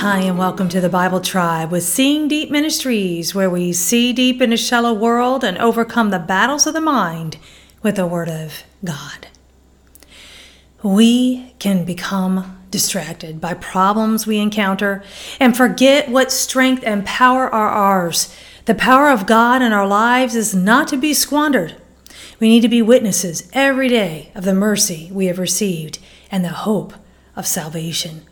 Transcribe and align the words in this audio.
Hi, 0.00 0.20
and 0.20 0.38
welcome 0.38 0.70
to 0.70 0.80
the 0.80 0.88
Bible 0.88 1.20
Tribe 1.20 1.70
with 1.70 1.82
Seeing 1.82 2.26
Deep 2.26 2.50
Ministries, 2.50 3.34
where 3.34 3.50
we 3.50 3.74
see 3.74 4.14
deep 4.14 4.40
in 4.40 4.50
a 4.50 4.56
shallow 4.56 4.94
world 4.94 5.44
and 5.44 5.58
overcome 5.58 6.08
the 6.08 6.18
battles 6.18 6.66
of 6.66 6.72
the 6.72 6.80
mind 6.80 7.36
with 7.82 7.96
the 7.96 8.06
Word 8.06 8.30
of 8.30 8.62
God. 8.82 9.26
We 10.82 11.54
can 11.58 11.84
become 11.84 12.62
distracted 12.70 13.42
by 13.42 13.52
problems 13.52 14.26
we 14.26 14.38
encounter 14.38 15.04
and 15.38 15.54
forget 15.54 16.08
what 16.08 16.32
strength 16.32 16.82
and 16.86 17.04
power 17.04 17.46
are 17.54 17.68
ours. 17.68 18.34
The 18.64 18.74
power 18.74 19.10
of 19.10 19.26
God 19.26 19.60
in 19.60 19.74
our 19.74 19.86
lives 19.86 20.34
is 20.34 20.54
not 20.54 20.88
to 20.88 20.96
be 20.96 21.12
squandered. 21.12 21.76
We 22.38 22.48
need 22.48 22.62
to 22.62 22.68
be 22.68 22.80
witnesses 22.80 23.50
every 23.52 23.88
day 23.88 24.32
of 24.34 24.44
the 24.44 24.54
mercy 24.54 25.10
we 25.12 25.26
have 25.26 25.38
received 25.38 25.98
and 26.30 26.42
the 26.42 26.48
hope 26.48 26.94
of 27.36 27.46
salvation. 27.46 28.22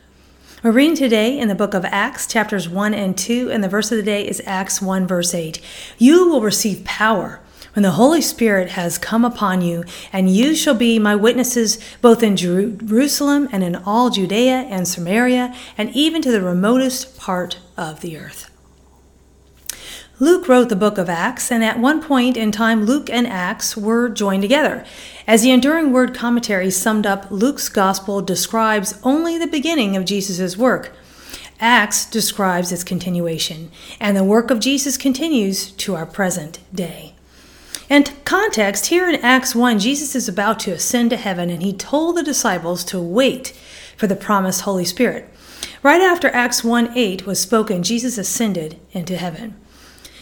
We're 0.61 0.73
reading 0.73 0.97
today 0.97 1.39
in 1.39 1.47
the 1.47 1.55
book 1.55 1.73
of 1.73 1.85
Acts, 1.85 2.27
chapters 2.27 2.69
1 2.69 2.93
and 2.93 3.17
2, 3.17 3.49
and 3.49 3.63
the 3.63 3.69
verse 3.69 3.93
of 3.93 3.97
the 3.97 4.03
day 4.03 4.27
is 4.27 4.43
Acts 4.45 4.83
1, 4.83 5.07
verse 5.07 5.33
8. 5.33 5.61
You 5.99 6.29
will 6.29 6.41
receive 6.41 6.83
power 6.85 7.39
when 7.75 7.85
the 7.85 7.93
Holy 7.93 8.21
Spirit 8.21 8.71
has 8.71 8.99
come 8.99 9.25
upon 9.25 9.63
you, 9.63 9.85
and 10.13 10.29
you 10.29 10.57
shall 10.57 10.75
be 10.75 10.99
my 10.99 11.15
witnesses 11.15 11.79
both 12.03 12.25
in 12.25 12.37
Jerusalem 12.37 13.49
and 13.53 13.63
in 13.63 13.77
all 13.77 14.11
Judea 14.11 14.67
and 14.69 14.89
Samaria, 14.89 15.55
and 15.77 15.95
even 15.95 16.23
to 16.23 16.33
the 16.33 16.43
remotest 16.43 17.17
part 17.17 17.61
of 17.77 18.01
the 18.01 18.19
earth. 18.19 18.51
Luke 20.21 20.49
wrote 20.49 20.69
the 20.69 20.75
book 20.75 20.99
of 20.99 21.09
Acts, 21.09 21.53
and 21.53 21.63
at 21.63 21.79
one 21.79 22.03
point 22.03 22.37
in 22.37 22.51
time, 22.51 22.85
Luke 22.85 23.09
and 23.09 23.25
Acts 23.25 23.77
were 23.77 24.09
joined 24.09 24.43
together. 24.43 24.85
As 25.29 25.43
the 25.43 25.53
Enduring 25.53 25.93
Word 25.93 26.13
commentary 26.13 26.73
summed 26.73 27.07
up, 27.07 27.31
Luke's 27.31 27.69
gospel 27.69 28.21
describes 28.21 28.99
only 29.05 29.39
the 29.39 29.47
beginning 29.47 29.97
of 29.97 30.05
Jesus' 30.05 30.57
work. 30.57 30.93
Acts 31.61 32.05
describes 32.05 32.73
its 32.73 32.83
continuation, 32.83 33.71
and 34.01 34.17
the 34.17 34.25
work 34.25 34.51
of 34.51 34.59
Jesus 34.59 34.97
continues 34.97 35.71
to 35.73 35.95
our 35.95 36.07
present 36.07 36.59
day. 36.75 37.15
And 37.89 38.13
context 38.25 38.87
here 38.87 39.09
in 39.09 39.21
Acts 39.25 39.55
1, 39.55 39.79
Jesus 39.79 40.17
is 40.17 40.29
about 40.29 40.59
to 40.61 40.73
ascend 40.73 41.11
to 41.11 41.17
heaven, 41.17 41.49
and 41.49 41.63
he 41.63 41.73
told 41.73 42.17
the 42.17 42.25
disciples 42.25 42.83
to 42.87 43.01
wait 43.01 43.57
for 43.97 44.09
the 44.09 44.17
promised 44.17 44.63
Holy 44.63 44.85
Spirit. 44.85 45.33
Right 45.85 46.01
after 46.01 46.29
Acts 46.31 46.65
1 46.65 46.99
8 46.99 47.25
was 47.25 47.39
spoken, 47.39 47.85
Jesus 47.85 48.19
ascended 48.19 48.81
into 48.91 49.17
heaven. 49.17 49.55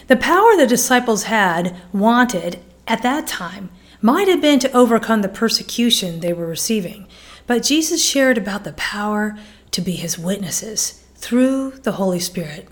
The 0.07 0.17
power 0.17 0.57
the 0.57 0.67
disciples 0.69 1.25
had 1.25 1.77
wanted 1.93 2.61
at 2.87 3.03
that 3.03 3.27
time 3.27 3.71
might 4.01 4.29
have 4.29 4.41
been 4.41 4.61
to 4.61 4.73
overcome 4.73 5.23
the 5.23 5.29
persecution 5.29 6.21
they 6.21 6.33
were 6.33 6.47
receiving, 6.47 7.09
but 7.47 7.65
Jesus 7.65 8.05
shared 8.05 8.39
about 8.39 8.63
the 8.63 8.73
power 8.75 9.37
to 9.73 9.81
be 9.81 9.93
his 9.93 10.17
witnesses 10.17 11.05
through 11.17 11.73
the 11.83 11.93
Holy 11.93 12.21
Spirit. 12.21 12.69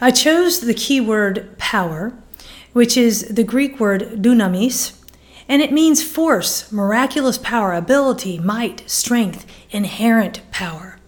I 0.00 0.10
chose 0.10 0.60
the 0.60 0.74
key 0.74 1.00
word 1.00 1.58
power, 1.58 2.14
which 2.72 2.96
is 2.96 3.28
the 3.28 3.44
Greek 3.44 3.78
word 3.78 4.22
dunamis, 4.22 4.98
and 5.48 5.60
it 5.60 5.70
means 5.70 6.02
force, 6.02 6.72
miraculous 6.72 7.36
power, 7.36 7.74
ability, 7.74 8.38
might, 8.38 8.88
strength, 8.88 9.44
inherent 9.70 10.40
power. 10.50 10.98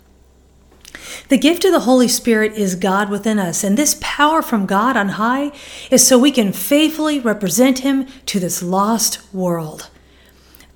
The 1.29 1.39
gift 1.39 1.65
of 1.65 1.73
the 1.73 1.81
Holy 1.81 2.09
Spirit 2.09 2.53
is 2.53 2.75
God 2.75 3.11
within 3.11 3.39
us, 3.39 3.65
and 3.65 3.77
this 3.77 3.99
power 4.01 4.43
from 4.43 4.67
God 4.67 4.97
on 4.97 5.11
high 5.11 5.53
is 5.91 6.07
so 6.07 6.19
we 6.19 6.31
can 6.31 6.53
faithfully 6.53 7.21
represent 7.21 7.81
Him 7.81 8.07
to 8.27 8.41
this 8.41 8.63
lost 8.63 9.21
world. 9.33 9.91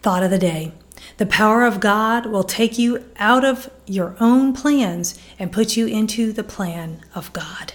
Thought 0.02 0.22
of 0.22 0.30
the 0.30 0.38
day 0.38 0.72
The 1.16 1.26
power 1.26 1.64
of 1.64 1.80
God 1.80 2.26
will 2.26 2.44
take 2.44 2.78
you 2.78 3.04
out 3.18 3.44
of 3.44 3.70
your 3.86 4.16
own 4.20 4.52
plans 4.52 5.18
and 5.38 5.52
put 5.52 5.76
you 5.76 5.86
into 5.86 6.32
the 6.32 6.44
plan 6.44 7.04
of 7.14 7.32
God. 7.32 7.72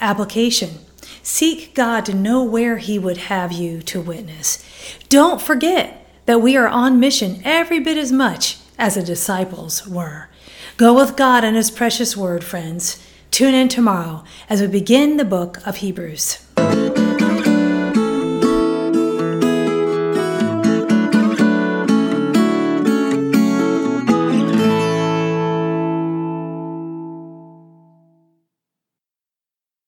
Application 0.00 0.78
Seek 1.22 1.74
God 1.74 2.06
to 2.06 2.14
know 2.14 2.42
where 2.42 2.78
He 2.78 2.98
would 2.98 3.16
have 3.16 3.52
you 3.52 3.82
to 3.82 4.00
witness. 4.00 4.64
Don't 5.08 5.42
forget 5.42 6.06
that 6.26 6.40
we 6.40 6.56
are 6.56 6.68
on 6.68 7.00
mission 7.00 7.40
every 7.44 7.80
bit 7.80 7.96
as 7.96 8.12
much 8.12 8.58
as 8.78 8.94
the 8.94 9.02
disciples 9.02 9.86
were. 9.86 10.28
Go 10.76 10.94
with 10.94 11.16
God 11.16 11.44
and 11.44 11.56
His 11.56 11.70
precious 11.70 12.16
word, 12.16 12.44
friends. 12.44 13.04
Tune 13.30 13.54
in 13.54 13.68
tomorrow 13.68 14.24
as 14.48 14.60
we 14.60 14.66
begin 14.66 15.16
the 15.16 15.24
book 15.24 15.64
of 15.66 15.76
Hebrews. 15.76 16.47